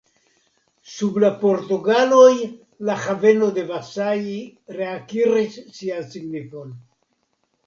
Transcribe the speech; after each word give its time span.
Sub 0.93 1.17
la 1.23 1.29
portugaloj 1.43 2.31
la 2.89 2.95
haveno 3.03 3.51
de 3.59 3.67
Vasai 3.73 4.17
reakiris 4.79 5.61
sian 5.77 6.11
signifon. 6.17 6.75